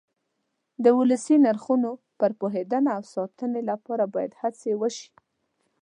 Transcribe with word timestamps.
د 0.83 0.85
ولسي 0.99 1.35
نرخونو 1.45 1.91
پر 2.19 2.31
پوهېدنه 2.39 2.89
او 2.97 3.03
ساتنې 3.13 3.61
لپاره 3.69 4.03
باید 4.15 4.31
هڅې 4.41 4.71
وشي. 4.81 5.09